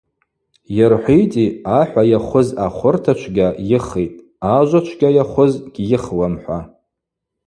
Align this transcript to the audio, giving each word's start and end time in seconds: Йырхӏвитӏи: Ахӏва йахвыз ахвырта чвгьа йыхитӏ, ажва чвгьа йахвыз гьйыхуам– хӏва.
Йырхӏвитӏи: 0.77 1.45
Ахӏва 1.79 2.03
йахвыз 2.11 2.47
ахвырта 2.65 3.13
чвгьа 3.19 3.47
йыхитӏ, 3.69 4.21
ажва 4.55 4.79
чвгьа 4.85 5.09
йахвыз 5.17 5.53
гьйыхуам– 5.73 6.33
хӏва. 6.41 6.59